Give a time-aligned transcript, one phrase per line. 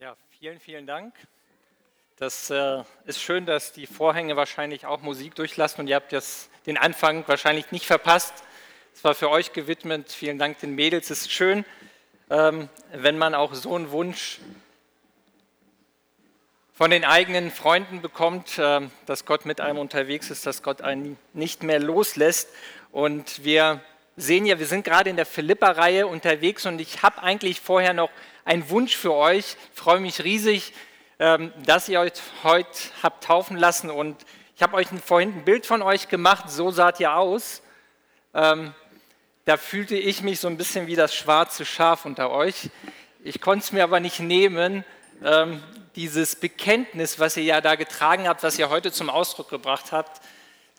[0.00, 1.12] Ja, vielen, vielen Dank.
[2.16, 6.48] Das äh, ist schön, dass die Vorhänge wahrscheinlich auch Musik durchlassen und ihr habt das,
[6.64, 8.32] den Anfang wahrscheinlich nicht verpasst.
[8.94, 10.10] Es war für euch gewidmet.
[10.10, 11.10] Vielen Dank den Mädels.
[11.10, 11.66] Es ist schön,
[12.30, 14.40] ähm, wenn man auch so einen Wunsch
[16.72, 21.18] von den eigenen Freunden bekommt, äh, dass Gott mit einem unterwegs ist, dass Gott einen
[21.34, 22.48] nicht mehr loslässt.
[22.90, 23.82] Und wir
[24.16, 28.10] sehen ja, wir sind gerade in der Philippa-Reihe unterwegs und ich habe eigentlich vorher noch
[28.44, 29.56] einen Wunsch für euch.
[29.74, 30.72] Ich freue mich riesig,
[31.18, 32.68] ähm, dass ihr euch heute
[33.02, 34.16] habt taufen lassen und
[34.56, 37.62] ich habe euch vorhin ein Bild von euch gemacht, so saht ihr aus.
[38.34, 38.74] Ähm,
[39.46, 42.68] da fühlte ich mich so ein bisschen wie das schwarze Schaf unter euch.
[43.24, 44.84] Ich konnte es mir aber nicht nehmen,
[45.24, 45.62] ähm,
[45.96, 50.20] dieses Bekenntnis, was ihr ja da getragen habt, was ihr heute zum Ausdruck gebracht habt,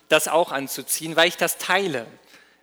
[0.10, 2.06] das auch anzuziehen, weil ich das teile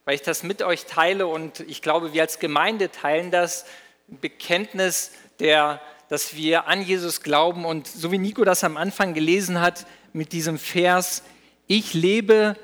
[0.09, 3.67] weil ich das mit euch teile und ich glaube, wir als Gemeinde teilen das
[4.07, 9.61] Bekenntnis, der, dass wir an Jesus glauben und so wie Nico das am Anfang gelesen
[9.61, 9.85] hat
[10.15, 11.25] mit diesem Vers,
[11.67, 12.57] ich lebe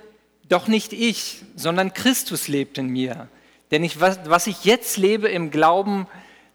[0.48, 3.28] doch nicht ich, sondern Christus lebt in mir.
[3.70, 6.06] Denn ich, was, was ich jetzt lebe im Glauben,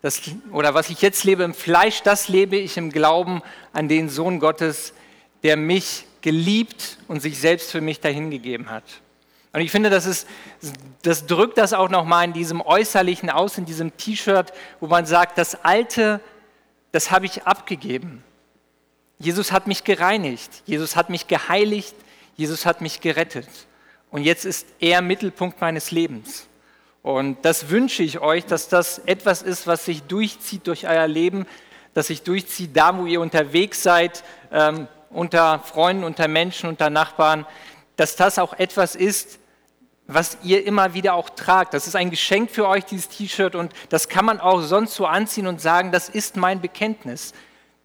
[0.02, 0.20] das,
[0.52, 3.44] oder was ich jetzt lebe im Fleisch, das lebe ich im Glauben
[3.74, 4.94] an den Sohn Gottes,
[5.44, 8.86] der mich geliebt und sich selbst für mich dahingegeben hat.
[9.52, 10.28] Und ich finde, das, ist,
[11.02, 15.38] das drückt das auch nochmal in diesem Äußerlichen aus, in diesem T-Shirt, wo man sagt,
[15.38, 16.22] das Alte,
[16.92, 18.24] das habe ich abgegeben.
[19.18, 21.96] Jesus hat mich gereinigt, Jesus hat mich geheiligt,
[22.36, 23.50] Jesus hat mich gerettet.
[24.12, 26.48] Und jetzt ist er Mittelpunkt meines Lebens.
[27.02, 31.46] Und das wünsche ich euch, dass das etwas ist, was sich durchzieht durch euer Leben,
[31.94, 37.46] dass sich durchzieht da, wo ihr unterwegs seid, ähm, unter Freunden, unter Menschen, unter Nachbarn,
[37.96, 39.39] dass das auch etwas ist,
[40.12, 41.74] was ihr immer wieder auch tragt.
[41.76, 45.06] Das ist ein Geschenk für euch, dieses T-Shirt, und das kann man auch sonst so
[45.06, 47.34] anziehen und sagen, das ist mein Bekenntnis.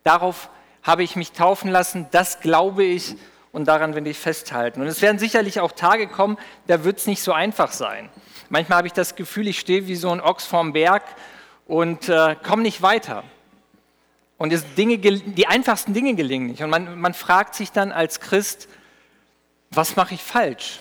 [0.05, 0.49] Darauf
[0.83, 3.17] habe ich mich taufen lassen, das glaube ich
[3.53, 4.81] und daran will ich festhalten.
[4.81, 8.09] Und es werden sicherlich auch Tage kommen, da wird es nicht so einfach sein.
[8.49, 11.03] Manchmal habe ich das Gefühl, ich stehe wie so ein Ochs vorm Berg
[11.67, 13.23] und äh, komme nicht weiter.
[14.39, 16.63] Und Dinge, die einfachsten Dinge gelingen nicht.
[16.63, 18.69] Und man, man fragt sich dann als Christ,
[19.71, 20.81] was mache ich falsch?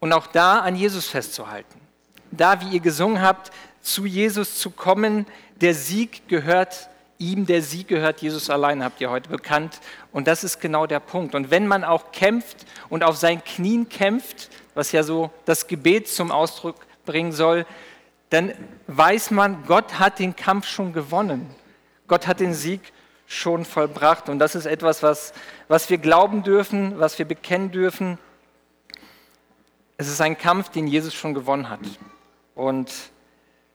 [0.00, 1.80] Und auch da an Jesus festzuhalten.
[2.30, 3.50] Da, wie ihr gesungen habt,
[3.80, 5.26] zu Jesus zu kommen,
[5.60, 6.88] der Sieg gehört
[7.18, 9.80] ihm, der Sieg gehört Jesus allein, habt ihr heute bekannt.
[10.12, 11.34] Und das ist genau der Punkt.
[11.34, 16.08] Und wenn man auch kämpft und auf seinen Knien kämpft, was ja so das Gebet
[16.08, 17.66] zum Ausdruck bringen soll,
[18.30, 18.52] dann
[18.86, 21.48] weiß man, Gott hat den Kampf schon gewonnen.
[22.06, 22.92] Gott hat den Sieg
[23.26, 24.28] schon vollbracht.
[24.28, 25.32] Und das ist etwas, was,
[25.66, 28.18] was wir glauben dürfen, was wir bekennen dürfen.
[30.00, 31.80] Es ist ein Kampf, den Jesus schon gewonnen hat.
[32.54, 32.92] Und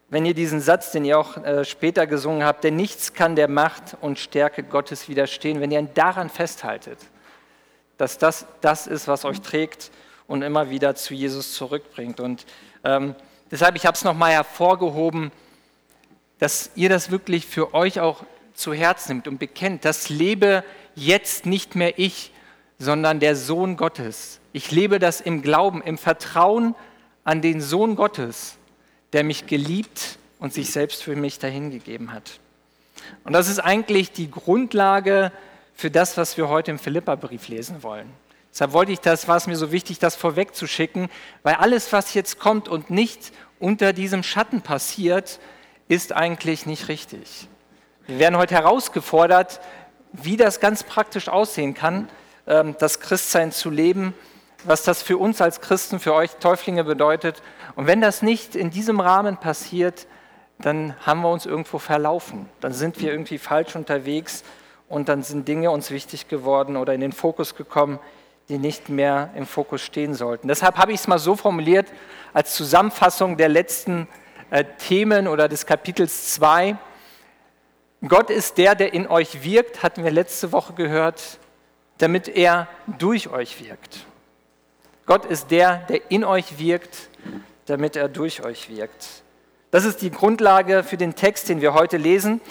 [0.10, 3.50] wenn ihr diesen Satz, den ihr auch äh, später gesungen habt, denn nichts kann der
[3.50, 6.98] Macht und Stärke Gottes widerstehen, wenn ihr daran festhaltet,
[7.98, 9.92] dass das das ist, was euch trägt
[10.26, 12.22] und immer wieder zu Jesus zurückbringt.
[12.22, 12.46] Und
[12.86, 13.16] ähm,
[13.52, 15.30] deshalb, ich habe es nochmal hervorgehoben,
[16.40, 18.24] dass ihr das wirklich für euch auch
[18.54, 20.64] zu Herz nimmt und bekennt, das lebe
[20.96, 22.32] jetzt nicht mehr ich,
[22.80, 24.40] sondern der Sohn Gottes.
[24.54, 26.76] Ich lebe das im Glauben, im Vertrauen
[27.24, 28.58] an den Sohn Gottes,
[29.12, 32.40] der mich geliebt und sich selbst für mich dahingegeben hat.
[33.24, 35.32] Und das ist eigentlich die Grundlage
[35.74, 38.10] für das, was wir heute im Philippa-Brief lesen wollen.
[38.52, 41.10] Deshalb wollte ich das, war es mir so wichtig, das vorwegzuschicken,
[41.42, 45.40] weil alles, was jetzt kommt und nicht unter diesem Schatten passiert,
[45.88, 47.48] ist eigentlich nicht richtig.
[48.06, 49.60] Wir werden heute herausgefordert,
[50.12, 52.08] wie das ganz praktisch aussehen kann,
[52.46, 54.14] ähm, das Christsein zu leben,
[54.66, 57.42] was das für uns als Christen, für euch Täuflinge bedeutet.
[57.76, 60.08] Und wenn das nicht in diesem Rahmen passiert,
[60.60, 62.50] dann haben wir uns irgendwo verlaufen.
[62.62, 64.44] Dann sind wir irgendwie falsch unterwegs
[64.88, 68.00] und dann sind Dinge uns wichtig geworden oder in den Fokus gekommen,
[68.50, 70.48] die nicht mehr im Fokus stehen sollten.
[70.48, 71.88] Deshalb habe ich es mal so formuliert
[72.34, 74.08] als Zusammenfassung der letzten
[74.50, 76.78] äh, Themen oder des Kapitels 2.
[78.08, 81.40] Gott ist der, der in euch wirkt, hatten wir letzte Woche gehört,
[82.00, 84.06] damit er durch euch wirkt.
[85.06, 87.10] Gott ist der, der in euch wirkt,
[87.66, 89.24] damit er durch euch wirkt.
[89.72, 92.42] Das ist die Grundlage für den Text, den wir heute lesen.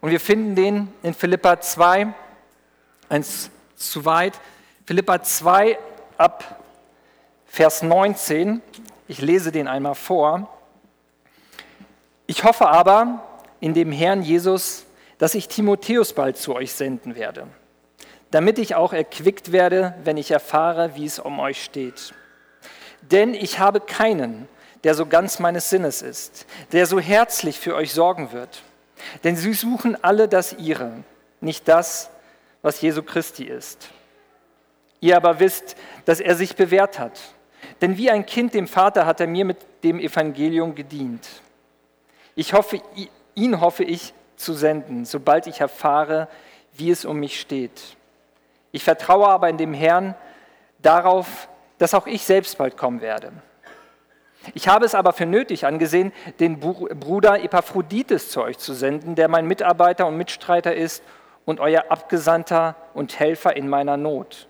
[0.00, 2.14] Und wir finden den in Philippa 2,
[3.08, 4.40] eins zu weit.
[4.86, 5.78] Philippa 2
[6.16, 6.62] ab
[7.46, 8.62] Vers 19.
[9.08, 10.48] Ich lese den einmal vor.
[12.26, 13.24] Ich hoffe aber
[13.60, 14.84] in dem Herrn Jesus,
[15.18, 17.48] dass ich Timotheus bald zu euch senden werde,
[18.30, 22.12] damit ich auch erquickt werde, wenn ich erfahre, wie es um euch steht.
[23.02, 24.48] Denn ich habe keinen,
[24.84, 28.62] der so ganz meines Sinnes ist, der so herzlich für euch sorgen wird.
[29.24, 31.04] Denn sie suchen alle das ihre,
[31.40, 32.10] nicht das,
[32.62, 33.88] was Jesu Christi ist.
[35.00, 37.18] Ihr aber wisst, dass er sich bewährt hat.
[37.80, 41.26] Denn wie ein Kind dem Vater hat er mir mit dem Evangelium gedient.
[42.34, 42.80] Ich hoffe,
[43.34, 46.28] ihn hoffe ich zu senden, sobald ich erfahre,
[46.74, 47.96] wie es um mich steht.
[48.78, 50.14] Ich vertraue aber in dem Herrn
[50.78, 51.48] darauf,
[51.78, 53.32] dass auch ich selbst bald kommen werde.
[54.54, 59.26] Ich habe es aber für nötig angesehen, den Bruder Epaphroditus zu euch zu senden, der
[59.26, 61.02] mein Mitarbeiter und Mitstreiter ist
[61.44, 64.46] und euer Abgesandter und Helfer in meiner Not.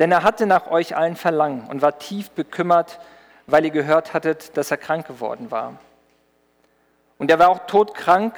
[0.00, 2.98] Denn er hatte nach euch allen Verlangen und war tief bekümmert,
[3.46, 5.78] weil ihr gehört hattet, dass er krank geworden war.
[7.18, 8.34] Und er war auch todkrank,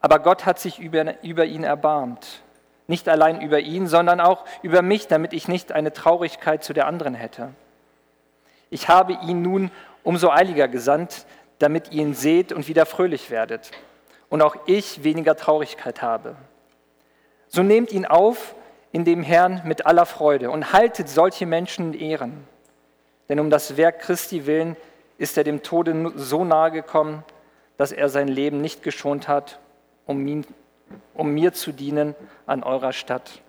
[0.00, 2.41] aber Gott hat sich über, über ihn erbarmt.
[2.86, 6.86] Nicht allein über ihn, sondern auch über mich, damit ich nicht eine Traurigkeit zu der
[6.86, 7.50] anderen hätte.
[8.70, 9.70] Ich habe ihn nun
[10.02, 11.26] umso eiliger gesandt,
[11.58, 13.70] damit ihr ihn seht und wieder fröhlich werdet
[14.28, 16.36] und auch ich weniger Traurigkeit habe.
[17.48, 18.54] So nehmt ihn auf
[18.90, 22.44] in dem Herrn mit aller Freude und haltet solche Menschen in Ehren.
[23.28, 24.76] Denn um das Werk Christi willen
[25.18, 27.24] ist er dem Tode so nahe gekommen,
[27.76, 29.58] dass er sein Leben nicht geschont hat,
[30.06, 30.46] um, ihn,
[31.14, 32.14] um mir zu dienen
[32.46, 33.40] an eurer Stadt.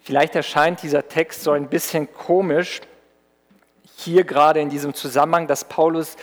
[0.00, 2.80] Vielleicht erscheint dieser Text so ein bisschen komisch,
[3.96, 6.16] hier gerade in diesem Zusammenhang, dass Paulus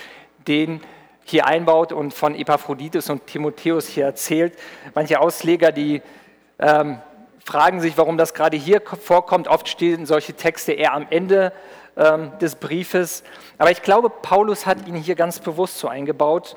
[0.47, 0.81] den
[1.23, 4.57] hier einbaut und von Epaphroditus und Timotheus hier erzählt.
[4.93, 6.01] Manche Ausleger, die
[6.59, 6.99] ähm,
[7.43, 9.47] fragen sich, warum das gerade hier vorkommt.
[9.47, 11.51] Oft stehen solche Texte eher am Ende
[11.97, 13.23] ähm, des Briefes.
[13.57, 16.55] Aber ich glaube, Paulus hat ihn hier ganz bewusst so eingebaut,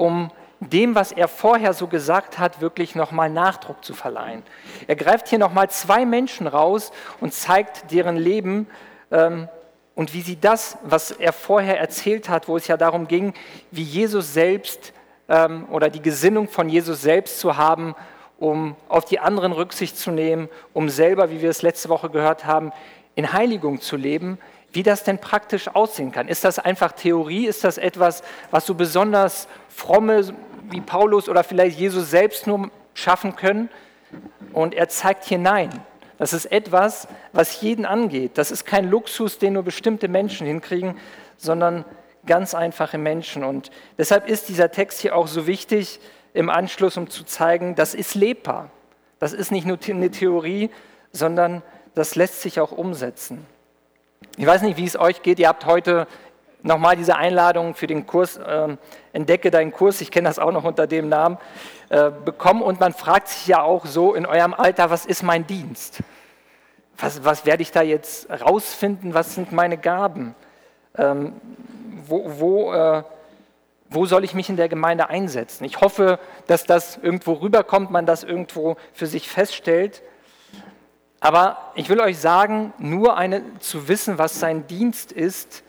[0.00, 0.30] um
[0.60, 4.42] dem, was er vorher so gesagt hat, wirklich nochmal Nachdruck zu verleihen.
[4.86, 8.66] Er greift hier nochmal zwei Menschen raus und zeigt deren Leben
[9.10, 9.48] ähm,
[9.94, 13.34] und wie sie das, was er vorher erzählt hat, wo es ja darum ging,
[13.70, 14.94] wie Jesus selbst
[15.28, 17.94] ähm, oder die Gesinnung von Jesus selbst zu haben,
[18.38, 22.46] um auf die anderen Rücksicht zu nehmen, um selber, wie wir es letzte Woche gehört
[22.46, 22.72] haben,
[23.16, 24.38] in Heiligung zu leben,
[24.72, 26.28] wie das denn praktisch aussehen kann.
[26.28, 27.46] Ist das einfach Theorie?
[27.46, 30.34] Ist das etwas, was so besonders fromme
[30.70, 33.68] wie Paulus oder vielleicht Jesus selbst nur schaffen können.
[34.52, 35.70] Und er zeigt hier nein.
[36.18, 38.32] Das ist etwas, was jeden angeht.
[38.34, 40.98] Das ist kein Luxus, den nur bestimmte Menschen hinkriegen,
[41.36, 41.84] sondern
[42.26, 43.44] ganz einfache Menschen.
[43.44, 46.00] Und deshalb ist dieser Text hier auch so wichtig
[46.34, 48.70] im Anschluss, um zu zeigen, das ist lebbar.
[49.18, 50.70] Das ist nicht nur eine Theorie,
[51.12, 51.62] sondern
[51.94, 53.46] das lässt sich auch umsetzen.
[54.40, 55.38] Ich weiß nicht, wie es euch geht.
[55.38, 56.06] Ihr habt heute
[56.62, 58.76] nochmal diese Einladung für den Kurs äh,
[59.12, 61.36] Entdecke deinen Kurs, ich kenne das auch noch unter dem Namen,
[61.90, 62.62] äh, bekommen.
[62.62, 65.98] Und man fragt sich ja auch so in eurem Alter, was ist mein Dienst?
[66.96, 69.12] Was, was werde ich da jetzt rausfinden?
[69.12, 70.34] Was sind meine Gaben?
[70.96, 71.34] Ähm,
[72.06, 73.02] wo, wo, äh,
[73.90, 75.64] wo soll ich mich in der Gemeinde einsetzen?
[75.64, 80.02] Ich hoffe, dass das irgendwo rüberkommt, man das irgendwo für sich feststellt.
[81.20, 85.62] Aber ich will euch sagen, nur eine, zu wissen, was sein Dienst ist,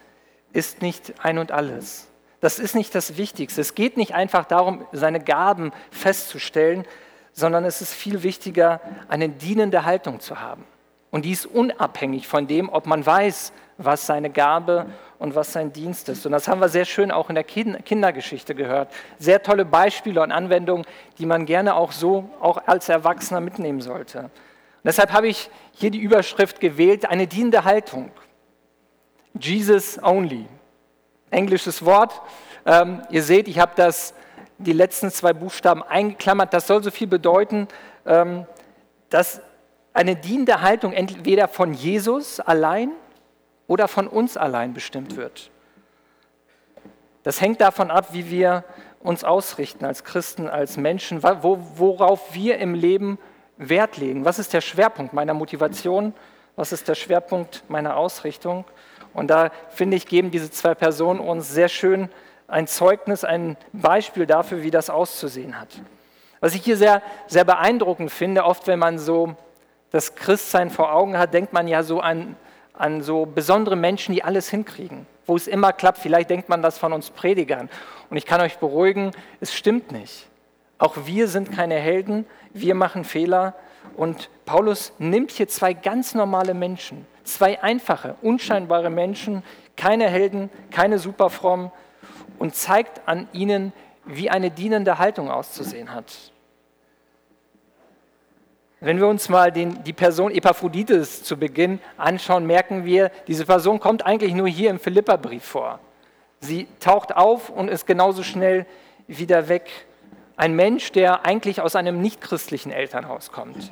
[0.52, 2.08] ist nicht ein und alles.
[2.40, 3.60] Das ist nicht das Wichtigste.
[3.60, 6.84] Es geht nicht einfach darum, seine Gaben festzustellen,
[7.32, 10.64] sondern es ist viel wichtiger, eine dienende Haltung zu haben.
[11.10, 14.86] Und die ist unabhängig von dem, ob man weiß, was seine Gabe
[15.18, 16.24] und was sein Dienst ist.
[16.24, 18.90] Und das haben wir sehr schön auch in der Kindergeschichte gehört.
[19.18, 20.86] Sehr tolle Beispiele und Anwendungen,
[21.18, 24.30] die man gerne auch so, auch als Erwachsener mitnehmen sollte.
[24.82, 28.10] Und deshalb habe ich hier die Überschrift gewählt, eine dienende Haltung.
[29.38, 30.46] Jesus only.
[31.30, 32.20] Englisches Wort.
[32.66, 34.12] Ähm, ihr seht, ich habe das
[34.58, 36.52] die letzten zwei Buchstaben eingeklammert.
[36.52, 37.68] Das soll so viel bedeuten,
[38.06, 38.44] ähm,
[39.08, 39.40] dass
[39.92, 42.90] eine dienende Haltung entweder von Jesus allein
[43.68, 45.50] oder von uns allein bestimmt wird.
[47.22, 48.64] Das hängt davon ab, wie wir
[49.00, 53.18] uns ausrichten als Christen, als Menschen, worauf wir im Leben
[53.68, 54.24] Wert legen.
[54.24, 56.14] Was ist der Schwerpunkt meiner Motivation?
[56.56, 58.64] Was ist der Schwerpunkt meiner Ausrichtung?
[59.14, 62.08] Und da finde ich, geben diese zwei Personen uns sehr schön
[62.48, 65.68] ein Zeugnis, ein Beispiel dafür, wie das auszusehen hat.
[66.40, 69.36] Was ich hier sehr, sehr beeindruckend finde, oft wenn man so
[69.90, 72.36] das Christsein vor Augen hat, denkt man ja so an,
[72.72, 75.98] an so besondere Menschen, die alles hinkriegen, wo es immer klappt.
[75.98, 77.70] Vielleicht denkt man das von uns Predigern.
[78.10, 80.26] Und ich kann euch beruhigen, es stimmt nicht.
[80.82, 83.54] Auch wir sind keine Helden, wir machen Fehler.
[83.96, 89.44] Und Paulus nimmt hier zwei ganz normale Menschen, Zwei einfache, unscheinbare Menschen,
[89.76, 91.70] keine Helden, keine Superfrommen
[92.40, 93.72] und zeigt an ihnen,
[94.06, 96.12] wie eine dienende Haltung auszusehen hat.
[98.80, 103.78] Wenn wir uns mal den, die Person Epaphroditus zu Beginn anschauen, merken wir, diese Person
[103.78, 105.78] kommt eigentlich nur hier im Philipperbrief vor.
[106.40, 108.66] Sie taucht auf und ist genauso schnell
[109.06, 109.70] wieder weg.
[110.42, 113.70] Ein Mensch, der eigentlich aus einem nichtchristlichen Elternhaus kommt,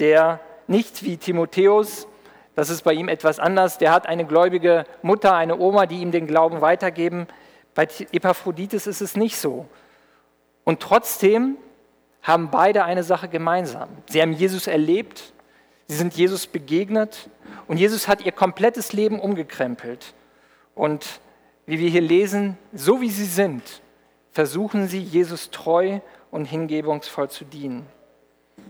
[0.00, 2.06] der nicht wie Timotheus,
[2.54, 6.10] das ist bei ihm etwas anders, der hat eine gläubige Mutter, eine Oma, die ihm
[6.10, 7.26] den Glauben weitergeben.
[7.74, 9.66] Bei Epaphroditus ist es nicht so.
[10.64, 11.56] Und trotzdem
[12.20, 13.88] haben beide eine Sache gemeinsam.
[14.10, 15.32] Sie haben Jesus erlebt,
[15.86, 17.30] sie sind Jesus begegnet
[17.66, 20.12] und Jesus hat ihr komplettes Leben umgekrempelt.
[20.74, 21.20] Und
[21.64, 23.80] wie wir hier lesen, so wie sie sind,
[24.34, 26.00] versuchen sie, Jesus treu
[26.32, 27.86] und hingebungsvoll zu dienen.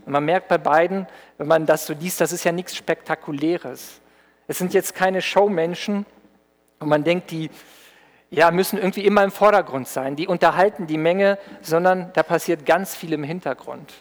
[0.05, 1.07] Und man merkt bei beiden,
[1.39, 3.99] wenn man das so liest, das ist ja nichts Spektakuläres.
[4.47, 6.05] Es sind jetzt keine Showmenschen
[6.79, 7.49] und man denkt, die
[8.29, 10.15] ja, müssen irgendwie immer im Vordergrund sein.
[10.15, 13.91] Die unterhalten die Menge, sondern da passiert ganz viel im Hintergrund.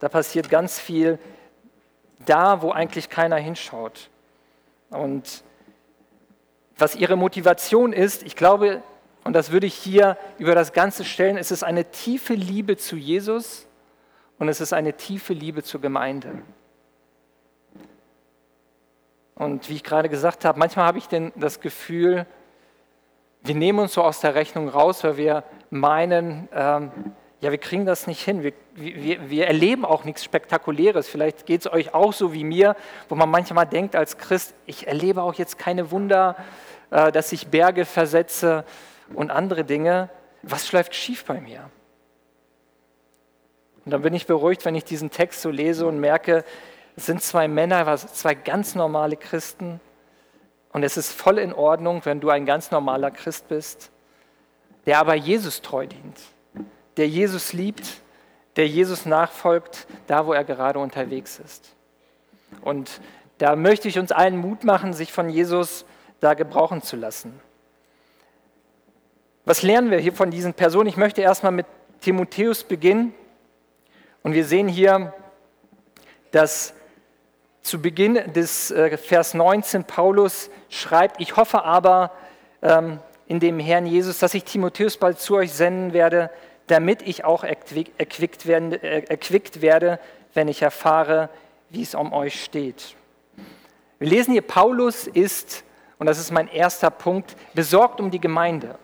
[0.00, 1.18] Da passiert ganz viel
[2.24, 4.08] da, wo eigentlich keiner hinschaut.
[4.88, 5.44] Und
[6.78, 8.82] was ihre Motivation ist, ich glaube,
[9.24, 12.96] und das würde ich hier über das Ganze stellen, es ist eine tiefe Liebe zu
[12.96, 13.66] Jesus
[14.38, 16.42] und es ist eine tiefe Liebe zur Gemeinde.
[19.34, 22.26] Und wie ich gerade gesagt habe, manchmal habe ich denn das Gefühl,
[23.42, 26.90] wir nehmen uns so aus der Rechnung raus, weil wir meinen, ähm,
[27.40, 28.42] ja, wir kriegen das nicht hin.
[28.42, 31.08] Wir, wir, wir erleben auch nichts Spektakuläres.
[31.08, 32.76] Vielleicht geht es euch auch so wie mir,
[33.08, 36.36] wo man manchmal denkt als Christ, ich erlebe auch jetzt keine Wunder,
[36.90, 38.64] äh, dass ich Berge versetze
[39.12, 40.08] und andere Dinge.
[40.42, 41.70] Was läuft schief bei mir?
[43.84, 46.44] Und dann bin ich beruhigt, wenn ich diesen Text so lese und merke,
[46.96, 49.80] es sind zwei Männer, zwei ganz normale Christen,
[50.74, 53.92] und es ist voll in Ordnung, wenn du ein ganz normaler Christ bist,
[54.86, 56.18] der aber Jesus treu dient,
[56.96, 58.02] der Jesus liebt,
[58.56, 61.76] der Jesus nachfolgt, da wo er gerade unterwegs ist.
[62.60, 63.00] Und
[63.38, 65.86] da möchte ich uns allen Mut machen, sich von Jesus
[66.18, 67.40] da gebrauchen zu lassen.
[69.46, 70.88] Was lernen wir hier von diesen Personen?
[70.88, 71.66] Ich möchte erstmal mit
[72.00, 73.14] Timotheus beginnen.
[74.22, 75.12] Und wir sehen hier,
[76.30, 76.72] dass
[77.60, 82.12] zu Beginn des äh, Vers 19 Paulus schreibt, ich hoffe aber
[82.62, 86.30] ähm, in dem Herrn Jesus, dass ich Timotheus bald zu euch senden werde,
[86.66, 90.00] damit ich auch erquickt, werden, äh, erquickt werde,
[90.32, 91.28] wenn ich erfahre,
[91.68, 92.96] wie es um euch steht.
[93.98, 95.64] Wir lesen hier, Paulus ist,
[95.98, 98.78] und das ist mein erster Punkt, besorgt um die Gemeinde.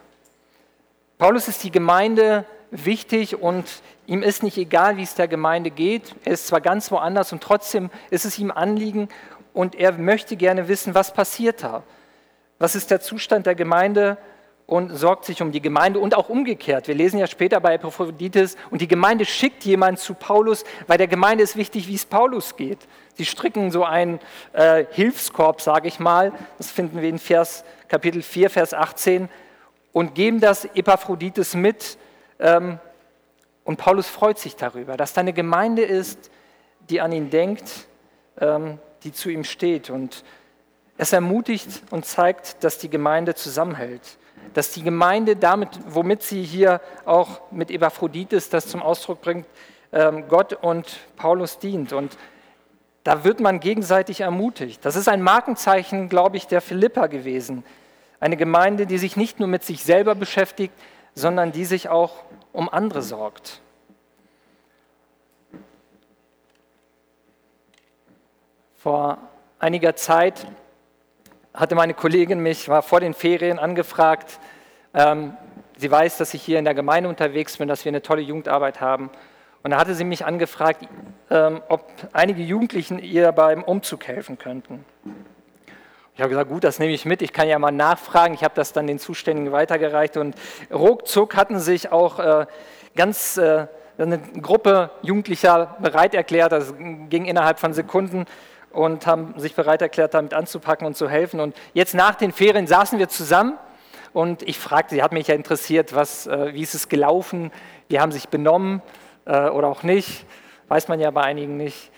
[1.21, 3.67] Paulus ist die Gemeinde wichtig und
[4.07, 6.15] ihm ist nicht egal, wie es der Gemeinde geht.
[6.25, 9.11] Er ist zwar ganz woanders und trotzdem ist es ihm Anliegen
[9.53, 11.83] und er möchte gerne wissen, was passiert da.
[12.59, 14.17] Was ist der Zustand der Gemeinde
[14.65, 16.89] und sorgt sich um die Gemeinde und auch umgekehrt.
[16.89, 21.07] Wir lesen ja später bei Epaphroditus und die Gemeinde schickt jemanden zu Paulus, weil der
[21.07, 22.79] Gemeinde ist wichtig, wie es Paulus geht.
[23.17, 24.21] Sie stricken so einen
[24.55, 29.29] äh, Hilfskorb, sage ich mal, das finden wir in Vers, Kapitel 4, Vers 18,
[29.93, 31.99] und geben das Epaphroditus mit,
[32.39, 32.79] ähm,
[33.65, 36.31] und Paulus freut sich darüber, dass da eine Gemeinde ist,
[36.89, 37.87] die an ihn denkt,
[38.41, 39.91] ähm, die zu ihm steht.
[39.91, 40.25] Und
[40.97, 44.19] es ermutigt und zeigt, dass die Gemeinde zusammenhält.
[44.55, 49.47] Dass die Gemeinde damit, womit sie hier auch mit Epaphroditus das zum Ausdruck bringt,
[49.93, 51.93] ähm, Gott und Paulus dient.
[51.93, 52.17] Und
[53.05, 54.85] da wird man gegenseitig ermutigt.
[54.85, 57.65] Das ist ein Markenzeichen, glaube ich, der Philippa gewesen.
[58.21, 60.75] Eine Gemeinde, die sich nicht nur mit sich selber beschäftigt,
[61.15, 62.23] sondern die sich auch
[62.53, 63.61] um andere sorgt.
[68.77, 69.19] Vor
[69.59, 70.47] einiger Zeit
[71.53, 74.39] hatte meine Kollegin mich, war vor den Ferien angefragt.
[74.95, 75.37] Ähm,
[75.77, 78.81] sie weiß, dass ich hier in der Gemeinde unterwegs bin, dass wir eine tolle Jugendarbeit
[78.81, 79.11] haben.
[79.63, 80.89] Und da hatte sie mich angefragt,
[81.31, 84.85] ähm, ob einige Jugendlichen ihr beim Umzug helfen könnten.
[86.15, 88.35] Ich habe gesagt, gut, das nehme ich mit, ich kann ja mal nachfragen.
[88.35, 90.35] Ich habe das dann den Zuständigen weitergereicht und
[90.73, 92.47] ruckzuck hatten sich auch äh,
[92.95, 93.67] ganz äh,
[93.99, 98.25] eine Gruppe Jugendlicher bereit erklärt, das ging innerhalb von Sekunden
[98.71, 101.41] und haben sich bereit erklärt, damit anzupacken und zu helfen.
[101.41, 103.59] Und jetzt nach den Ferien saßen wir zusammen
[104.13, 107.53] und ich fragte, sie hat mich ja interessiert, was, äh, wie ist es gelaufen,
[107.89, 108.83] wie haben sich benommen
[109.27, 110.25] äh, oder auch nicht,
[110.69, 111.91] weiß man ja bei einigen nicht.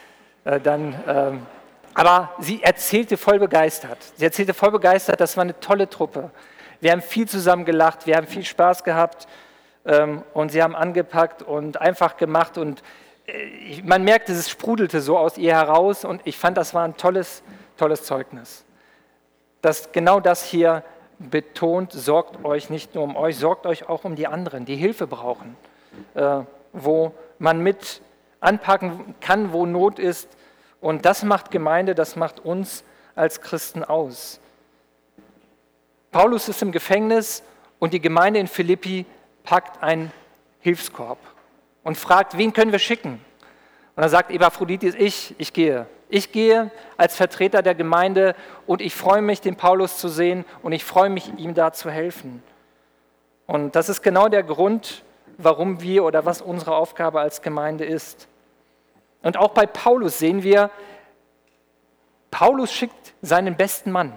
[0.44, 1.46] Äh, dann ähm,
[1.94, 3.98] aber sie erzählte voll begeistert.
[4.16, 6.30] Sie erzählte voll begeistert, das war eine tolle Truppe.
[6.80, 9.28] Wir haben viel zusammen gelacht, wir haben viel Spaß gehabt
[9.84, 12.82] ähm, und sie haben angepackt und einfach gemacht und
[13.26, 16.96] äh, man merkte, es sprudelte so aus ihr heraus und ich fand, das war ein
[16.96, 17.42] tolles,
[17.76, 18.64] tolles Zeugnis.
[19.60, 20.82] Dass genau das hier
[21.18, 25.06] betont, sorgt euch nicht nur um euch, sorgt euch auch um die anderen, die Hilfe
[25.06, 25.56] brauchen,
[26.14, 26.40] äh,
[26.72, 28.00] wo man mit
[28.40, 30.28] anpacken kann, wo Not ist
[30.82, 32.84] und das macht Gemeinde, das macht uns
[33.14, 34.40] als Christen aus.
[36.10, 37.42] Paulus ist im Gefängnis
[37.78, 39.06] und die Gemeinde in Philippi
[39.44, 40.12] packt einen
[40.60, 41.18] Hilfskorb
[41.84, 43.12] und fragt, wen können wir schicken?
[43.94, 45.86] Und dann sagt Epaphroditus, ich, ich gehe.
[46.08, 48.34] Ich gehe als Vertreter der Gemeinde
[48.66, 51.90] und ich freue mich, den Paulus zu sehen und ich freue mich, ihm da zu
[51.90, 52.42] helfen.
[53.46, 55.04] Und das ist genau der Grund,
[55.38, 58.28] warum wir oder was unsere Aufgabe als Gemeinde ist.
[59.22, 60.70] Und auch bei Paulus sehen wir,
[62.30, 64.12] Paulus schickt seinen besten Mann.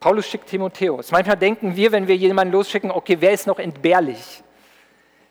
[0.00, 1.10] Paulus schickt Timotheus.
[1.10, 4.42] Manchmal denken wir, wenn wir jemanden losschicken, okay, wer ist noch entbehrlich?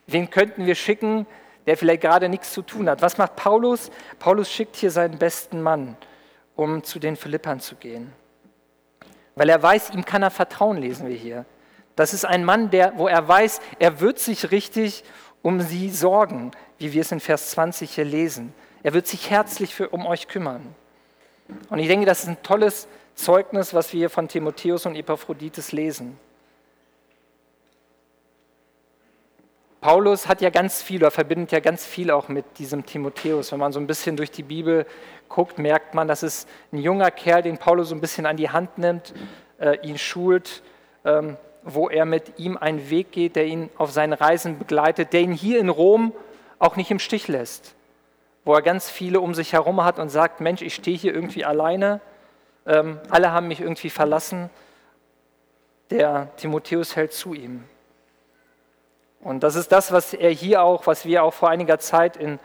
[0.07, 1.25] Wen könnten wir schicken,
[1.65, 3.01] der vielleicht gerade nichts zu tun hat.
[3.01, 3.89] Was macht Paulus?
[4.19, 5.95] Paulus schickt hier seinen besten Mann,
[6.55, 8.11] um zu den Philippern zu gehen.
[9.35, 11.45] Weil er weiß, ihm kann er vertrauen, lesen wir hier.
[11.95, 15.03] Das ist ein Mann, der, wo er weiß, er wird sich richtig
[15.41, 16.51] um sie sorgen,
[16.83, 18.53] wie wir es in Vers 20 hier lesen.
[18.83, 20.75] Er wird sich herzlich für, um euch kümmern.
[21.69, 25.71] Und ich denke, das ist ein tolles Zeugnis, was wir hier von Timotheus und Epaphroditus
[25.71, 26.19] lesen.
[29.79, 33.53] Paulus hat ja ganz viel oder verbindet ja ganz viel auch mit diesem Timotheus.
[33.53, 34.85] Wenn man so ein bisschen durch die Bibel
[35.29, 38.49] guckt, merkt man, dass es ein junger Kerl, den Paulus so ein bisschen an die
[38.49, 39.13] Hand nimmt,
[39.57, 40.63] äh, ihn schult,
[41.05, 45.21] ähm, wo er mit ihm einen Weg geht, der ihn auf seinen Reisen begleitet, der
[45.21, 46.11] ihn hier in Rom
[46.63, 47.75] auch nicht im Stich lässt,
[48.45, 51.43] wo er ganz viele um sich herum hat und sagt, Mensch, ich stehe hier irgendwie
[51.43, 51.99] alleine,
[52.65, 54.49] ähm, alle haben mich irgendwie verlassen.
[55.89, 57.65] Der Timotheus hält zu ihm.
[59.19, 62.39] Und das ist das, was er hier auch, was wir auch vor einiger Zeit in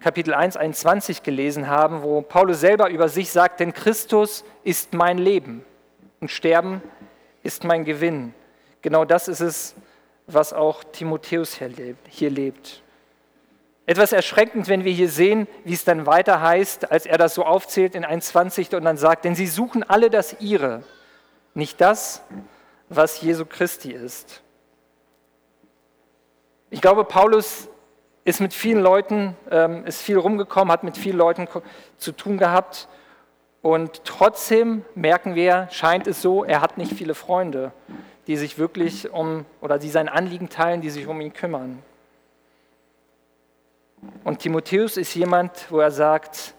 [0.00, 5.18] Kapitel 1, 21 gelesen haben, wo Paulus selber über sich sagt, denn Christus ist mein
[5.18, 5.64] Leben
[6.20, 6.82] und Sterben
[7.44, 8.34] ist mein Gewinn.
[8.82, 9.76] Genau das ist es,
[10.26, 11.60] was auch Timotheus
[12.10, 12.82] hier lebt.
[13.88, 17.44] Etwas erschreckend, wenn wir hier sehen, wie es dann weiter heißt, als er das so
[17.44, 20.82] aufzählt in 1,20 und dann sagt, denn sie suchen alle das ihre,
[21.54, 22.24] nicht das,
[22.88, 24.42] was Jesu Christi ist.
[26.70, 27.68] Ich glaube, Paulus
[28.24, 31.46] ist mit vielen Leuten, ähm, ist viel rumgekommen, hat mit vielen Leuten
[31.96, 32.88] zu tun gehabt.
[33.62, 37.72] Und trotzdem merken wir, scheint es so, er hat nicht viele Freunde,
[38.26, 41.82] die sich wirklich um, oder die sein Anliegen teilen, die sich um ihn kümmern.
[44.24, 46.54] Und Timotheus ist jemand, wo er sagt,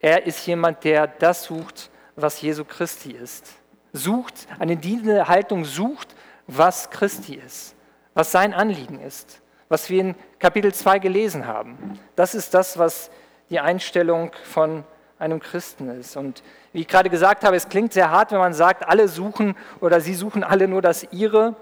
[0.00, 3.52] er ist jemand, der das sucht, was Jesu Christi ist.
[3.92, 6.14] Sucht, eine dienende Haltung sucht,
[6.46, 7.74] was Christi ist
[8.18, 12.00] was sein Anliegen ist, was wir in Kapitel 2 gelesen haben.
[12.16, 13.12] Das ist das, was
[13.48, 14.82] die Einstellung von
[15.20, 16.16] einem Christen ist.
[16.16, 19.54] Und wie ich gerade gesagt habe, es klingt sehr hart, wenn man sagt, alle suchen
[19.80, 21.54] oder sie suchen alle nur das ihre.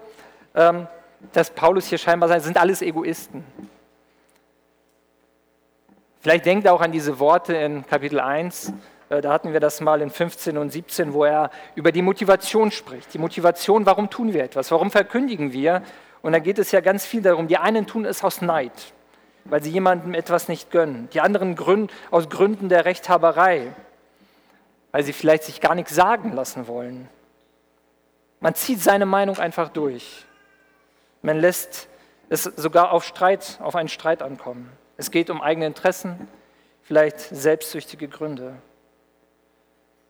[0.55, 0.87] Ähm,
[1.31, 3.43] dass Paulus hier scheinbar sagt, sind alles Egoisten.
[6.19, 8.73] Vielleicht denkt er auch an diese Worte in Kapitel 1.
[9.09, 12.71] Äh, da hatten wir das mal in 15 und 17, wo er über die Motivation
[12.71, 13.13] spricht.
[13.13, 14.71] Die Motivation, warum tun wir etwas?
[14.71, 15.83] Warum verkündigen wir?
[16.21, 18.93] Und da geht es ja ganz viel darum, die einen tun es aus Neid,
[19.45, 21.07] weil sie jemandem etwas nicht gönnen.
[21.13, 23.73] Die anderen Gründ, aus Gründen der Rechthaberei,
[24.91, 27.07] weil sie vielleicht sich gar nichts sagen lassen wollen.
[28.39, 30.25] Man zieht seine Meinung einfach durch.
[31.21, 31.87] Man lässt
[32.29, 34.71] es sogar auf Streit, auf einen Streit ankommen.
[34.97, 36.27] Es geht um eigene Interessen,
[36.81, 38.55] vielleicht selbstsüchtige Gründe.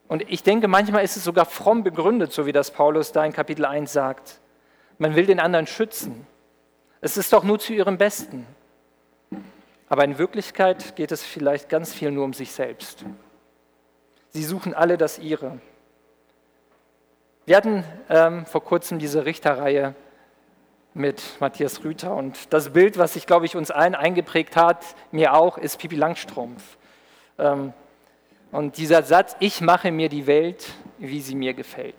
[0.08, 3.34] Und ich denke, manchmal ist es sogar fromm begründet, so wie das Paulus da in
[3.34, 4.40] Kapitel 1 sagt.
[4.98, 6.26] Man will den anderen schützen.
[7.02, 8.48] Es ist doch nur zu ihrem Besten.
[9.90, 13.06] Aber in Wirklichkeit geht es vielleicht ganz viel nur um sich selbst.
[14.30, 15.60] Sie suchen alle das ihre.
[17.46, 19.96] Wir hatten ähm, vor kurzem diese Richterreihe
[20.98, 25.34] mit Matthias Rüther und das Bild, was sich, glaube ich, uns allen eingeprägt hat, mir
[25.34, 26.78] auch, ist Pipi Langstrumpf.
[27.38, 27.74] Ähm,
[28.52, 30.66] und dieser Satz, ich mache mir die Welt,
[30.98, 31.96] wie sie mir gefällt.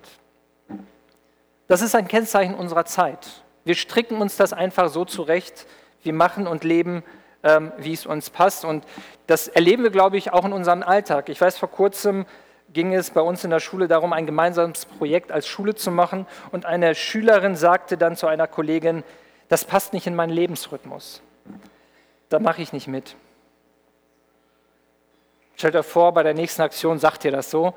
[1.67, 3.43] Das ist ein Kennzeichen unserer Zeit.
[3.63, 5.67] Wir stricken uns das einfach so zurecht.
[6.01, 7.03] Wir machen und leben,
[7.43, 8.65] ähm, wie es uns passt.
[8.65, 8.83] Und
[9.27, 11.29] das erleben wir, glaube ich, auch in unserem Alltag.
[11.29, 12.25] Ich weiß, vor kurzem
[12.73, 16.25] ging es bei uns in der Schule darum, ein gemeinsames Projekt als Schule zu machen.
[16.51, 19.03] Und eine Schülerin sagte dann zu einer Kollegin,
[19.47, 21.21] das passt nicht in meinen Lebensrhythmus.
[22.29, 23.15] Da mache ich nicht mit.
[25.55, 27.73] Stellt euch vor, bei der nächsten Aktion sagt ihr das so.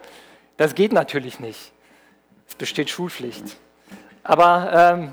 [0.57, 1.73] Das geht natürlich nicht.
[2.47, 3.57] Es besteht Schulpflicht.
[4.23, 5.13] Aber ähm,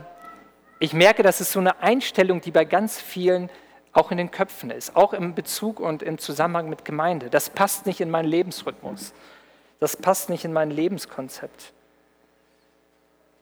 [0.80, 3.50] ich merke, das ist so eine Einstellung, die bei ganz vielen
[3.92, 7.30] auch in den Köpfen ist, auch im Bezug und im Zusammenhang mit Gemeinde.
[7.30, 9.14] Das passt nicht in meinen Lebensrhythmus.
[9.80, 11.74] Das passt nicht in mein Lebenskonzept.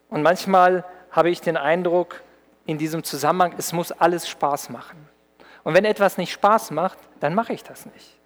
[0.09, 2.21] Und manchmal habe ich den Eindruck,
[2.65, 5.07] in diesem Zusammenhang, es muss alles Spaß machen.
[5.63, 8.17] Und wenn etwas nicht Spaß macht, dann mache ich das nicht.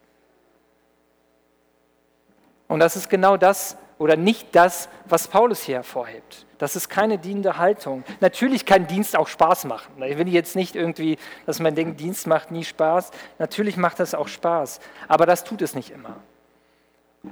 [2.67, 6.47] Und das ist genau das, oder nicht das, was Paulus hier hervorhebt.
[6.57, 8.03] Das ist keine dienende Haltung.
[8.19, 10.01] Natürlich kann Dienst auch Spaß machen.
[10.01, 13.11] Ich will jetzt nicht irgendwie, dass man denkt, Dienst macht nie Spaß.
[13.37, 16.15] Natürlich macht das auch Spaß, aber das tut es nicht immer.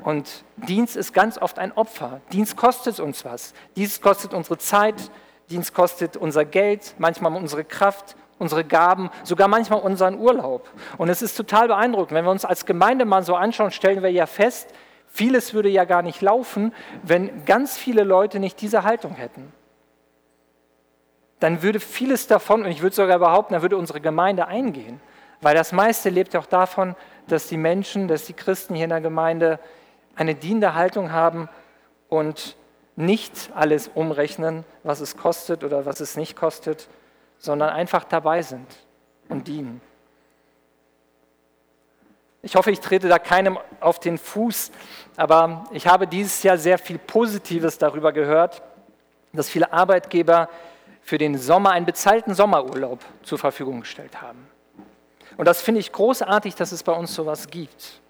[0.04, 2.22] Und Dienst ist ganz oft ein Opfer.
[2.32, 3.54] Dienst kostet uns was.
[3.76, 5.12] Dienst kostet unsere Zeit,
[5.50, 10.70] Dienst kostet unser Geld, manchmal unsere Kraft, unsere Gaben, sogar manchmal unseren Urlaub.
[10.98, 12.12] Und es ist total beeindruckend.
[12.12, 14.74] Wenn wir uns als Gemeinde mal so anschauen, stellen wir ja fest,
[15.12, 16.74] Vieles würde ja gar nicht laufen,
[17.04, 19.52] wenn ganz viele Leute nicht diese Haltung hätten.
[21.40, 25.02] Dann würde vieles davon, und ich würde sogar behaupten, dann würde unsere Gemeinde eingehen.
[25.42, 26.96] Weil das meiste lebt ja auch davon,
[27.28, 29.60] dass die Menschen, dass die Christen hier in der Gemeinde
[30.20, 31.48] eine dienende Haltung haben
[32.10, 32.58] und
[32.98, 36.90] nicht alles umrechnen, was es kostet oder was es nicht kostet,
[37.38, 38.68] sondern einfach dabei sind
[39.30, 39.80] und dienen.
[42.42, 44.72] Ich hoffe, ich trete da keinem auf den Fuß,
[45.16, 48.62] aber ich habe dieses Jahr sehr viel Positives darüber gehört,
[49.32, 50.50] dass viele Arbeitgeber
[51.02, 54.48] für den Sommer einen bezahlten Sommerurlaub zur Verfügung gestellt haben.
[55.38, 58.02] Und das finde ich großartig, dass es bei uns sowas gibt.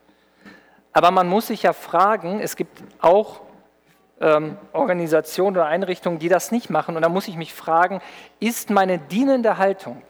[0.94, 3.42] Aber man muss sich ja fragen, es gibt auch
[4.22, 6.96] ähm, Organisationen oder Einrichtungen, die das nicht machen.
[6.96, 8.02] Und da muss ich mich fragen,
[8.40, 10.02] ist meine dienende Haltung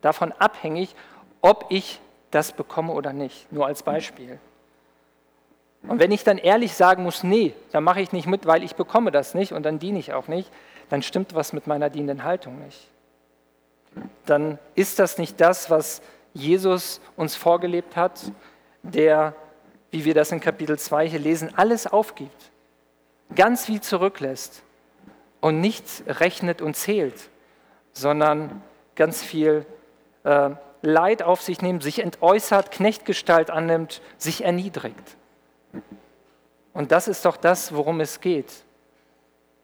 [0.00, 0.94] davon abhängig,
[1.40, 3.50] ob ich das bekomme oder nicht.
[3.52, 4.38] Nur als Beispiel.
[5.88, 8.76] Und wenn ich dann ehrlich sagen muss, nee, dann mache ich nicht mit, weil ich
[8.76, 10.50] bekomme das nicht und dann diene ich auch nicht,
[10.88, 12.88] dann stimmt was mit meiner dienenden Haltung nicht.
[14.26, 16.00] Dann ist das nicht das, was
[16.34, 18.20] Jesus uns vorgelebt hat,
[18.82, 19.34] der,
[19.92, 22.50] wie wir das in Kapitel 2 hier lesen, alles aufgibt,
[23.36, 24.62] ganz viel zurücklässt
[25.40, 27.28] und nicht rechnet und zählt,
[27.92, 28.62] sondern
[28.96, 29.66] ganz viel
[30.24, 30.50] äh,
[30.84, 35.16] Leid auf sich nimmt, sich entäußert, Knechtgestalt annimmt, sich erniedrigt.
[36.72, 38.50] Und das ist doch das, worum es geht.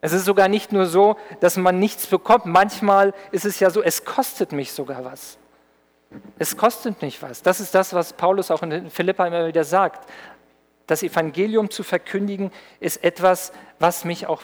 [0.00, 2.46] Es ist sogar nicht nur so, dass man nichts bekommt.
[2.46, 5.37] Manchmal ist es ja so, es kostet mich sogar was.
[6.38, 7.42] Es kostet mich was.
[7.42, 10.08] Das ist das, was Paulus auch in Philippa immer wieder sagt.
[10.86, 14.42] Das Evangelium zu verkündigen ist etwas, was mich auch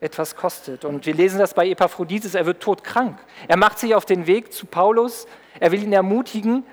[0.00, 0.84] etwas kostet.
[0.84, 3.18] Und wir lesen das bei Epaphroditus, er wird todkrank.
[3.48, 5.26] Er macht sich auf den Weg zu Paulus,
[5.58, 6.64] er will ihn ermutigen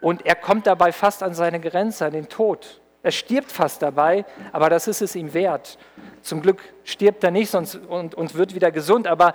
[0.00, 2.80] und er kommt dabei fast an seine Grenze, an den Tod.
[3.02, 5.78] Er stirbt fast dabei, aber das ist es ihm wert.
[6.22, 9.34] Zum Glück stirbt er nicht sonst und, und wird wieder gesund, aber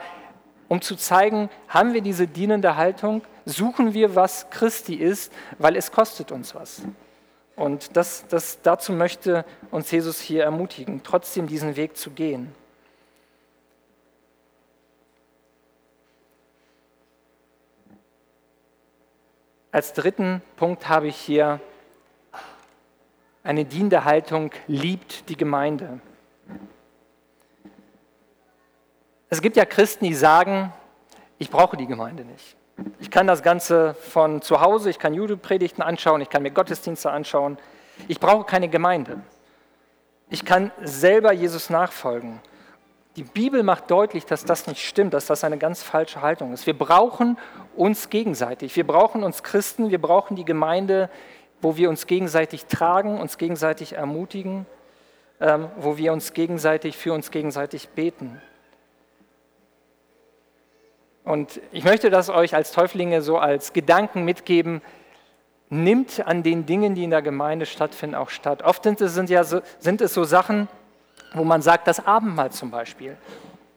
[0.70, 5.92] um zu zeigen, haben wir diese dienende Haltung, suchen wir, was Christi ist, weil es
[5.92, 6.84] kostet uns was.
[7.56, 12.54] Und das, das, dazu möchte uns Jesus hier ermutigen, trotzdem diesen Weg zu gehen.
[19.72, 21.60] Als dritten Punkt habe ich hier
[23.44, 26.00] eine dienende Haltung, liebt die Gemeinde.
[29.30, 30.74] Es gibt ja Christen, die sagen,
[31.38, 32.56] ich brauche die Gemeinde nicht.
[33.00, 37.12] Ich kann das Ganze von zu Hause, ich kann Jude-Predigten anschauen, ich kann mir Gottesdienste
[37.12, 37.58] anschauen.
[38.08, 39.22] Ich brauche keine Gemeinde.
[40.30, 42.39] Ich kann selber Jesus nachfolgen.
[43.15, 46.65] Die Bibel macht deutlich, dass das nicht stimmt, dass das eine ganz falsche Haltung ist.
[46.65, 47.38] Wir brauchen
[47.76, 48.76] uns gegenseitig.
[48.76, 51.10] Wir brauchen uns Christen, wir brauchen die Gemeinde,
[51.62, 54.65] wo wir uns gegenseitig tragen, uns gegenseitig ermutigen,
[55.42, 58.42] ähm, wo wir uns gegenseitig für uns gegenseitig beten.
[61.30, 64.82] Und ich möchte das euch als Täuflinge so als Gedanken mitgeben.
[65.70, 68.63] Nimmt an den Dingen, die in der Gemeinde stattfinden, auch statt.
[68.63, 70.68] Oft sind es, sind ja so, sind es so Sachen,
[71.36, 73.15] wo man sagt, das Abendmahl zum Beispiel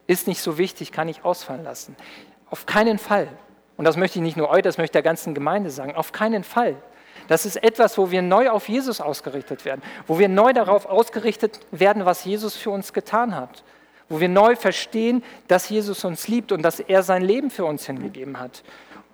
[0.06, 1.94] ist nicht so wichtig, kann ich ausfallen lassen.
[2.48, 3.28] Auf keinen Fall.
[3.76, 5.94] Und das möchte ich nicht nur euch, das möchte ich der ganzen Gemeinde sagen.
[5.94, 6.76] Auf keinen Fall.
[7.28, 11.60] Das ist etwas, wo wir neu auf Jesus ausgerichtet werden, wo wir neu darauf ausgerichtet
[11.70, 13.62] werden, was Jesus für uns getan hat,
[14.12, 17.86] wo wir neu verstehen, dass Jesus uns liebt und dass er sein Leben für uns
[17.86, 18.62] hingegeben hat.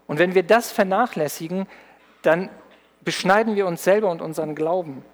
[0.08, 1.68] Und wenn wir das vernachlässigen,
[2.22, 2.50] dann
[3.02, 5.04] beschneiden wir uns selber und unseren Glauben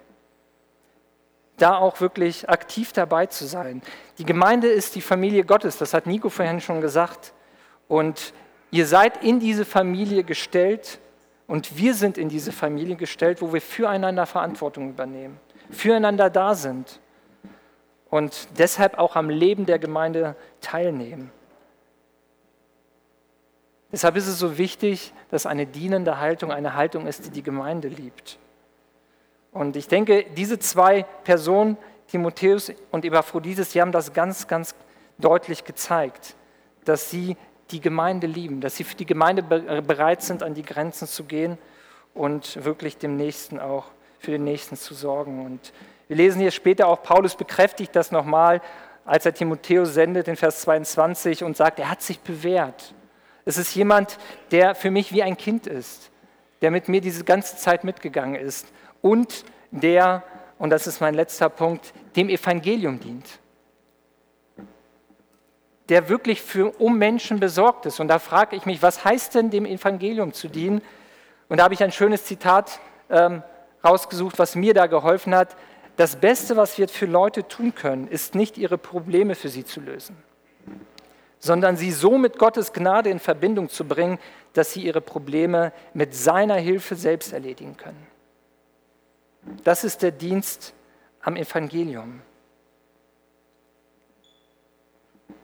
[1.57, 3.83] da auch wirklich aktiv dabei zu sein.
[4.17, 7.31] Die Gemeinde ist die Familie Gottes, das hat Nico vorhin schon gesagt.
[7.87, 8.33] Und
[8.71, 10.99] ihr seid in diese Familie gestellt
[11.45, 16.99] und wir sind in diese Familie gestellt, wo wir füreinander Verantwortung übernehmen, füreinander da sind
[18.09, 21.31] und deshalb auch am Leben der Gemeinde teilnehmen.
[23.91, 27.87] Deshalb ist es so wichtig, dass eine dienende Haltung eine Haltung ist, die die Gemeinde
[27.87, 28.37] liebt.
[29.51, 34.75] Und ich denke, diese zwei Personen, Timotheus und Epaphroditus, die haben das ganz, ganz
[35.17, 36.35] deutlich gezeigt,
[36.83, 37.37] dass sie
[37.71, 41.57] die Gemeinde lieben, dass sie für die Gemeinde bereit sind, an die Grenzen zu gehen
[42.13, 43.85] und wirklich dem Nächsten auch
[44.25, 45.45] für den Nächsten zu sorgen.
[45.45, 45.71] Und
[46.07, 48.61] Wir lesen hier später auch, Paulus bekräftigt das nochmal,
[49.05, 52.93] als er Timotheus sendet in Vers 22 und sagt, er hat sich bewährt.
[53.45, 54.17] Es ist jemand,
[54.49, 56.09] der für mich wie ein Kind ist,
[56.61, 58.67] der mit mir diese ganze Zeit mitgegangen ist
[59.01, 60.23] und der,
[60.57, 63.39] und das ist mein letzter Punkt, dem Evangelium dient.
[65.89, 67.99] Der wirklich für, um Menschen besorgt ist.
[67.99, 70.81] Und da frage ich mich, was heißt denn dem Evangelium zu dienen?
[71.47, 72.79] Und da habe ich ein schönes Zitat
[73.11, 73.43] ähm,
[73.85, 75.55] rausgesucht, was mir da geholfen hat.
[75.95, 79.79] Das Beste, was wir für Leute tun können, ist nicht ihre Probleme für sie zu
[79.79, 80.17] lösen,
[81.39, 84.19] sondern sie so mit Gottes Gnade in Verbindung zu bringen,
[84.53, 88.07] dass sie ihre Probleme mit seiner Hilfe selbst erledigen können.
[89.63, 90.73] Das ist der Dienst
[91.21, 92.21] am Evangelium.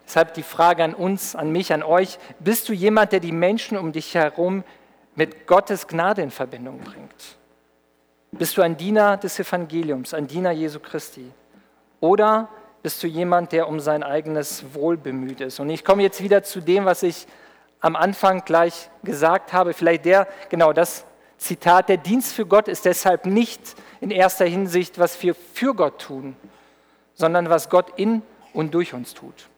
[0.06, 3.77] Deshalb die Frage an uns, an mich, an euch, bist du jemand, der die Menschen
[3.77, 4.65] um dich herum
[5.15, 7.38] mit Gottes Gnade in Verbindung bringt?
[8.32, 11.30] Bist du ein Diener des Evangeliums, ein Diener Jesu Christi?
[12.00, 12.48] Oder
[12.82, 15.60] bist du jemand, der um sein eigenes Wohl bemüht ist?
[15.60, 17.28] Und ich komme jetzt wieder zu dem, was ich
[17.82, 19.74] am Anfang gleich gesagt habe.
[19.74, 21.06] Vielleicht der, genau das
[21.38, 26.00] Zitat, der Dienst für Gott ist deshalb nicht in erster Hinsicht, was wir für Gott
[26.00, 26.36] tun,
[27.15, 28.22] sondern was Gott in
[28.54, 29.50] und durch uns tut.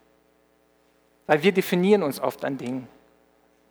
[1.27, 2.87] Weil wir definieren uns oft an Dingen,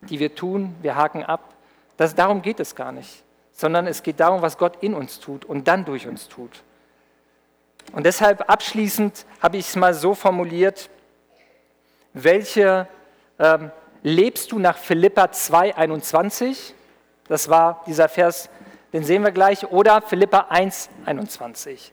[0.02, 1.54] die wir tun, wir haken ab.
[1.96, 3.22] Das, darum geht es gar nicht,
[3.62, 6.64] sondern es geht darum, was Gott in uns tut und dann durch uns tut.
[7.92, 10.90] Und deshalb abschließend habe ich es mal so formuliert,
[12.12, 12.88] welche
[13.38, 13.70] ähm,
[14.02, 16.72] lebst du nach Philippa 2,21?
[17.28, 18.50] Das war dieser Vers,
[18.92, 19.70] den sehen wir gleich.
[19.70, 21.92] Oder Philippa 1, 21.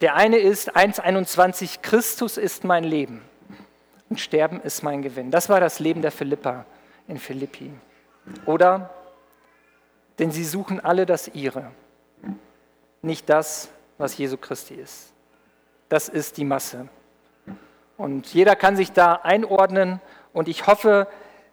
[0.00, 3.20] Der eine ist 1,21, Christus ist mein Leben
[4.08, 5.30] und Sterben ist mein Gewinn.
[5.30, 6.64] Das war das Leben der Philippa
[7.08, 7.70] in Philippi.
[8.46, 8.88] Oder,
[10.18, 11.70] denn sie suchen alle das ihre,
[13.02, 15.12] nicht das, was Jesu Christi ist.
[15.88, 16.88] Das ist die Masse.
[17.96, 20.00] Und jeder kann sich da einordnen
[20.32, 21.06] und ich hoffe,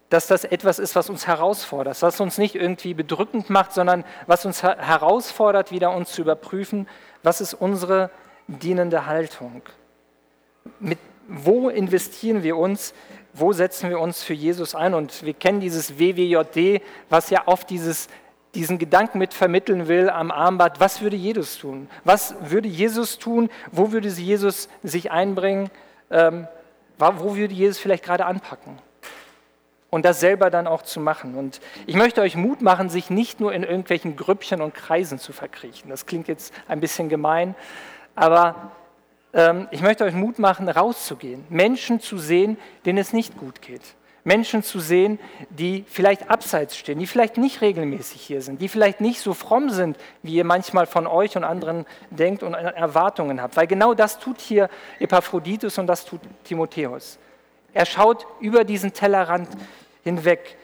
[0.10, 4.46] dass das etwas ist, was uns herausfordert, was uns nicht irgendwie bedrückend macht, sondern was
[4.46, 6.88] uns herausfordert, wieder uns zu überprüfen,
[7.24, 8.10] was ist unsere
[8.48, 9.62] dienende Haltung.
[10.80, 12.94] Mit, wo investieren wir uns?
[13.34, 14.94] Wo setzen wir uns für Jesus ein?
[14.94, 18.10] Und wir kennen dieses WWJD, was ja oft dieses,
[18.56, 20.80] diesen Gedanken mit vermitteln will am Armband.
[20.80, 21.90] Was würde Jesus tun?
[22.04, 23.50] Was würde Jesus tun?
[23.72, 25.70] Wo würde Jesus sich einbringen?
[26.10, 26.48] Ähm,
[26.98, 28.78] wo würde Jesus vielleicht gerade anpacken?
[29.92, 31.36] und das selber dann auch zu machen.
[31.36, 35.34] Und ich möchte euch Mut machen, sich nicht nur in irgendwelchen Grüppchen und Kreisen zu
[35.34, 35.90] verkriechen.
[35.92, 37.54] Das klingt jetzt ein bisschen gemein,
[38.16, 38.72] aber
[39.34, 43.84] ähm, ich möchte euch Mut machen, rauszugehen, Menschen zu sehen, denen es nicht gut geht.
[44.24, 49.02] Menschen zu sehen, die vielleicht abseits stehen, die vielleicht nicht regelmäßig hier sind, die vielleicht
[49.02, 53.56] nicht so fromm sind, wie ihr manchmal von euch und anderen denkt und Erwartungen habt.
[53.56, 57.18] Weil genau das tut hier Epaphroditus und das tut Timotheus.
[57.74, 59.50] Er schaut über diesen Tellerrand
[60.04, 60.58] hinweg.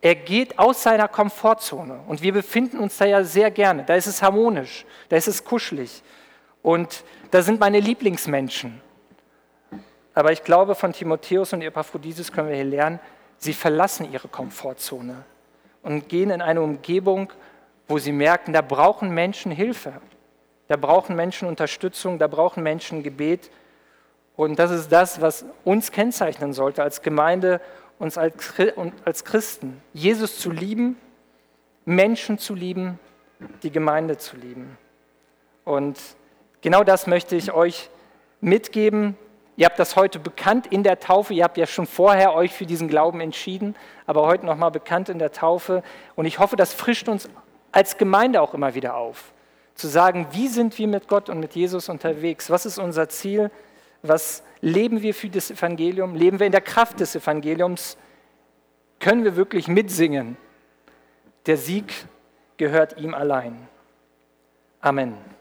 [0.00, 3.82] Er geht aus seiner Komfortzone und wir befinden uns da ja sehr gerne.
[3.84, 6.02] Da ist es harmonisch, da ist es kuschelig
[6.62, 8.85] und da sind meine Lieblingsmenschen.
[10.16, 13.00] Aber ich glaube, von Timotheus und Epaphroditus können wir hier lernen,
[13.36, 15.24] sie verlassen ihre Komfortzone
[15.82, 17.30] und gehen in eine Umgebung,
[17.86, 19.92] wo sie merken, da brauchen Menschen Hilfe,
[20.68, 23.50] da brauchen Menschen Unterstützung, da brauchen Menschen Gebet.
[24.36, 27.60] Und das ist das, was uns kennzeichnen sollte als Gemeinde
[27.98, 30.96] uns als Christen, Jesus zu lieben,
[31.84, 32.98] Menschen zu lieben,
[33.62, 34.78] die Gemeinde zu lieben.
[35.66, 35.98] Und
[36.62, 37.90] genau das möchte ich euch
[38.40, 39.14] mitgeben.
[39.56, 41.32] Ihr habt das heute bekannt in der Taufe.
[41.32, 45.18] Ihr habt ja schon vorher euch für diesen Glauben entschieden, aber heute nochmal bekannt in
[45.18, 45.82] der Taufe.
[46.14, 47.28] Und ich hoffe, das frischt uns
[47.72, 49.32] als Gemeinde auch immer wieder auf.
[49.74, 52.50] Zu sagen, wie sind wir mit Gott und mit Jesus unterwegs?
[52.50, 53.50] Was ist unser Ziel?
[54.02, 56.14] Was leben wir für das Evangelium?
[56.14, 57.96] Leben wir in der Kraft des Evangeliums?
[59.00, 60.36] Können wir wirklich mitsingen?
[61.46, 62.06] Der Sieg
[62.56, 63.68] gehört ihm allein.
[64.80, 65.35] Amen.